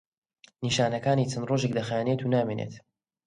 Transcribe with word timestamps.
نیشانەکانی 0.65 1.29
چەند 1.31 1.47
ڕۆژێک 1.49 1.73
دەخایەنێت 1.79 2.19
و 2.21 2.31
نامێنێت. 2.35 2.73